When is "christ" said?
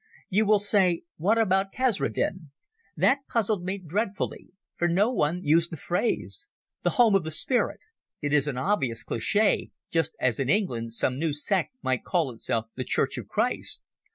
13.27-13.83